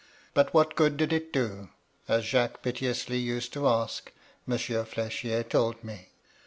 [0.33, 1.69] But what good did it do?
[2.07, 4.07] as Jacques piteously used ta aak^
[4.47, 6.07] Monsieur Hechier told me.